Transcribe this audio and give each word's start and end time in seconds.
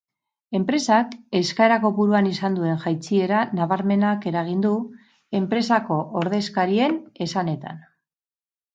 Enpresak 0.59 1.11
eskaera 1.39 1.77
kopuruan 1.83 2.29
izan 2.31 2.57
duen 2.61 2.81
jaitsiera 2.87 3.43
nabarmenak 3.59 4.27
eragin 4.33 4.67
du, 4.67 4.75
enpresako 5.43 6.03
ordezkarien 6.25 7.01
esanetan. 7.29 7.83